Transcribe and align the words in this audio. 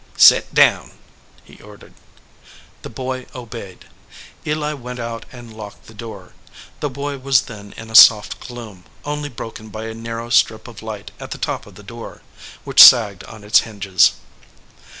"Set 0.17 0.51
down!" 0.51 0.93
he 1.43 1.61
ordered. 1.61 1.93
The 2.81 2.89
boy 2.89 3.27
obeyed. 3.35 3.85
Eli 4.47 4.73
went 4.73 4.97
out 4.97 5.25
and 5.31 5.55
locked 5.55 5.85
the 5.85 5.93
door. 5.93 6.33
The 6.79 6.89
boy 6.89 7.19
was 7.19 7.41
then 7.43 7.75
in 7.77 7.91
a 7.91 7.95
soft 7.95 8.39
gloom, 8.39 8.85
only 9.05 9.29
broken 9.29 9.69
by 9.69 9.85
a 9.85 9.93
narrow 9.93 10.31
strip 10.31 10.67
of 10.67 10.81
light 10.81 11.11
at 11.19 11.29
the 11.29 11.37
top 11.37 11.67
of 11.67 11.75
the 11.75 11.83
door, 11.83 12.23
which 12.63 12.81
sagged 12.81 13.23
on 13.25 13.43
its 13.43 13.59
hinges. 13.59 14.13